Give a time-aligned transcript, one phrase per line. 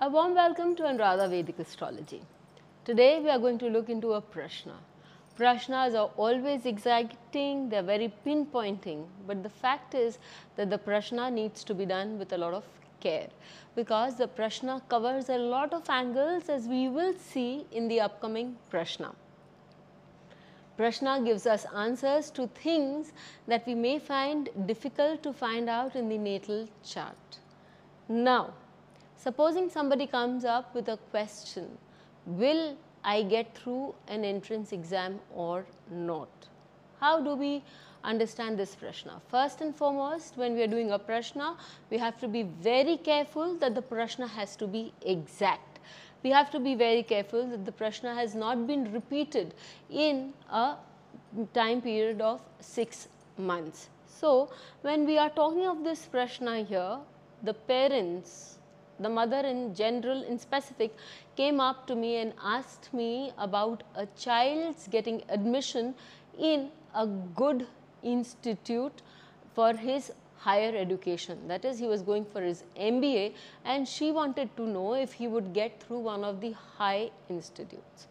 [0.00, 2.22] A warm welcome to Anuradha Vedic Astrology.
[2.84, 4.74] Today we are going to look into a prashna.
[5.36, 10.20] Prashnas are always exciting, they are very pinpointing, but the fact is
[10.54, 12.62] that the prashna needs to be done with a lot of
[13.00, 13.26] care
[13.74, 18.56] because the prashna covers a lot of angles as we will see in the upcoming
[18.72, 19.12] prashna.
[20.78, 23.12] Prashna gives us answers to things
[23.48, 27.38] that we may find difficult to find out in the natal chart.
[28.08, 28.54] Now,
[29.18, 31.66] supposing somebody comes up with a question,
[32.24, 36.28] will I get through an entrance exam or not?
[37.00, 37.62] How do we
[38.04, 39.20] understand this prashna?
[39.28, 41.56] First and foremost, when we are doing a prashna,
[41.90, 45.68] we have to be very careful that the prashna has to be exact
[46.22, 49.54] we have to be very careful that the prashna has not been repeated
[49.90, 50.74] in a
[51.54, 53.88] time period of 6 months.
[54.06, 54.50] So,
[54.82, 56.98] when we are talking of this prashna here,
[57.42, 58.57] the parents,
[59.00, 60.94] the mother in general in specific
[61.36, 65.94] came up to me and asked me about a child's getting admission
[66.38, 67.66] in a good
[68.02, 69.02] institute
[69.54, 71.38] for his higher education.
[71.48, 75.26] That is, he was going for his MBA and she wanted to know if he
[75.26, 78.06] would get through one of the high institutes.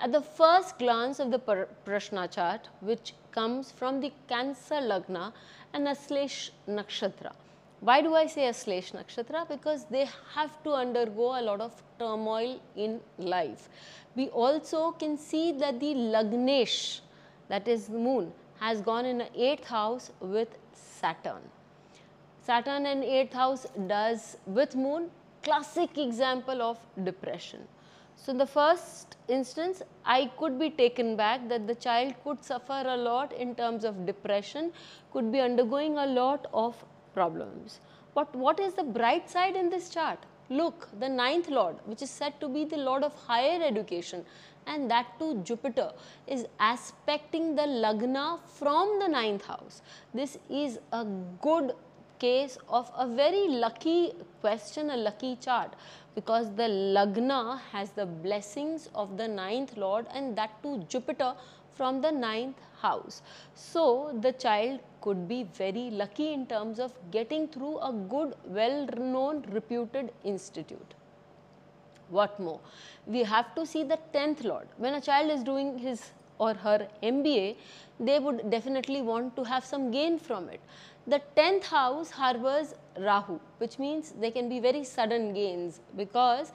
[0.00, 5.32] At the first glance of the Prashna chart, which comes from the Cancer Lagna
[5.72, 7.32] and Ashlesh Nakshatra.
[7.80, 9.48] Why do I say Ashlesh Nakshatra?
[9.48, 13.68] Because they have to undergo a lot of turmoil in life.
[14.16, 17.00] We also can see that the Lagnesh,
[17.48, 21.42] that is the moon, has gone in the 8th house with Saturn.
[22.42, 25.10] Saturn in 8th house does with moon
[25.44, 27.60] classic example of depression.
[28.16, 32.96] So, the first instance I could be taken back that the child could suffer a
[32.96, 34.72] lot in terms of depression,
[35.12, 36.74] could be undergoing a lot of
[37.18, 37.80] problems.
[38.14, 40.18] But what is the bright side in this chart?
[40.50, 44.24] Look, the ninth lord which is said to be the lord of higher education
[44.66, 45.90] and that too Jupiter
[46.26, 49.82] is aspecting the Lagna from the ninth house.
[50.14, 51.04] This is a
[51.42, 51.72] good
[52.18, 55.74] case of a very lucky question, a lucky chart
[56.14, 61.34] because the Lagna has the blessings of the ninth lord and that too Jupiter
[61.78, 63.22] from the ninth house.
[63.54, 68.86] So, the child could be very lucky in terms of getting through a good well
[68.96, 70.94] known reputed institute.
[72.08, 72.60] What more?
[73.06, 74.66] We have to see the 10th lord.
[74.76, 76.02] When a child is doing his
[76.38, 77.56] or her MBA,
[78.00, 80.60] they would definitely want to have some gain from it.
[81.06, 86.52] The 10th house harbors Rahu which means they can be very sudden gains because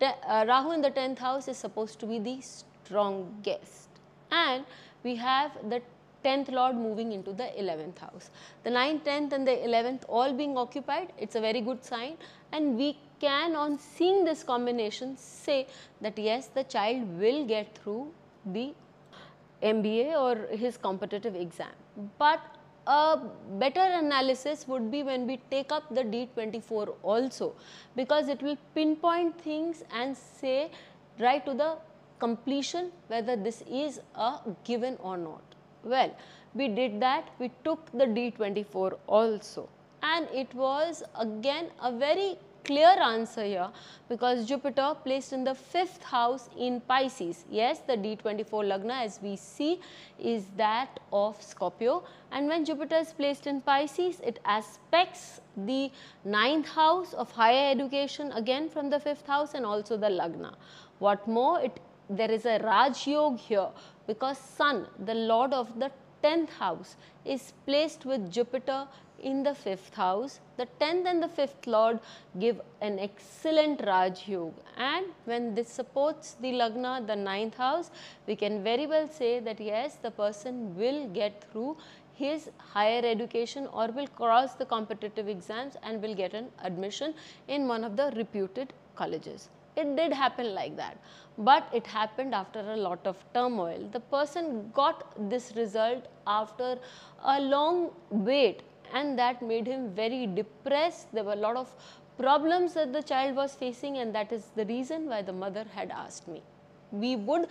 [0.00, 3.88] uh, Rahu in the 10th house is supposed to be the strongest
[4.30, 4.64] and
[5.02, 5.82] we have the
[6.24, 8.30] 10th lord moving into the 11th house.
[8.64, 12.16] The 9th, 10th and the 11th all being occupied it is a very good sign
[12.52, 15.66] and we can on seeing this combination say
[16.00, 18.12] that yes the child will get through
[18.44, 18.74] the
[19.62, 21.72] MBA or his competitive exam.
[22.18, 22.40] But
[22.86, 23.18] a
[23.58, 27.54] better analysis would be when we take up the D24 also
[27.96, 30.70] because it will pinpoint things and say
[31.18, 31.76] right to the
[32.18, 35.42] completion whether this is a given or not.
[35.82, 36.14] Well,
[36.54, 39.68] we did that, we took the D24 also
[40.02, 42.36] and it was again a very
[42.66, 43.68] clear answer here
[44.08, 47.44] because Jupiter placed in the fifth house in Pisces.
[47.50, 49.80] Yes, the D24 Lagna as we see
[50.18, 55.90] is that of Scorpio and when Jupiter is placed in Pisces, it aspects the
[56.24, 60.54] ninth house of higher education again from the fifth house and also the Lagna.
[60.98, 63.68] What more, it there is a Raj Yoga here
[64.06, 65.90] because Sun, the lord of the
[66.22, 68.86] 10th house is placed with Jupiter
[69.22, 70.40] in the 5th house.
[70.56, 72.00] The 10th and the 5th lord
[72.38, 77.90] give an excellent Raj Yoga and when this supports the Lagna, the 9th house,
[78.26, 81.76] we can very well say that yes, the person will get through
[82.14, 87.14] his higher education or will cross the competitive exams and will get an admission
[87.48, 89.48] in one of the reputed colleges.
[89.76, 90.96] It did happen like that,
[91.36, 93.86] but it happened after a lot of turmoil.
[93.92, 96.78] The person got this result after
[97.22, 98.62] a long wait
[98.92, 101.12] and that made him very depressed.
[101.12, 101.74] There were a lot of
[102.18, 105.90] problems that the child was facing and that is the reason why the mother had
[105.90, 106.42] asked me.
[106.90, 107.48] We would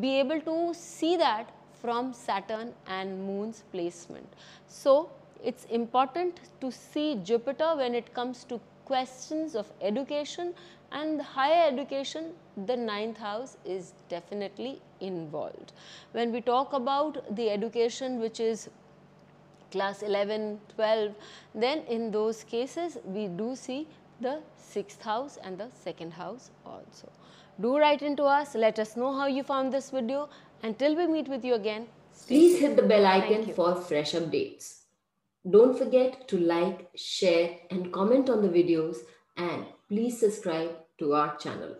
[0.00, 1.50] be able to see that
[1.80, 4.26] from Saturn and moon's placement.
[4.66, 5.10] So,
[5.44, 10.54] it is important to see Jupiter when it comes to questions of education
[10.92, 12.32] and higher education
[12.66, 15.72] the ninth house is definitely involved.
[16.12, 18.70] When we talk about the education which is
[19.70, 21.14] class 11, 12,
[21.54, 23.86] then in those cases we do see
[24.20, 27.10] the sixth house and the second house also.
[27.60, 30.28] Do write into us, let us know how you found this video.
[30.62, 31.86] Until we meet with you again,
[32.26, 34.82] please hit the bell icon for fresh updates.
[35.48, 38.96] Don't forget to like, share and comment on the videos
[39.36, 41.76] and please subscribe to our channel.